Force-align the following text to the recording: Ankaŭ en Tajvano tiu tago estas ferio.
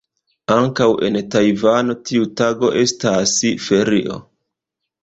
Ankaŭ 0.53 0.87
en 1.09 1.17
Tajvano 1.35 1.97
tiu 2.09 2.27
tago 2.43 2.73
estas 2.87 3.39
ferio. 3.69 4.21